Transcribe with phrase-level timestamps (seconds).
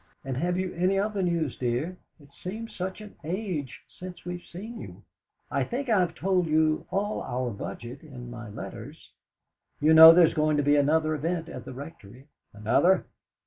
[0.25, 1.95] "And have you any other news, dear?
[2.19, 5.03] It seems such an age since we've seen you.
[5.51, 9.11] I think I've told you all our budget in my letters.
[9.79, 13.05] You know there's going to be another event at the Rectory?" "Another?